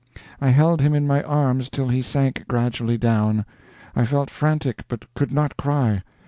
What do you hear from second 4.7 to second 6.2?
but could not cry.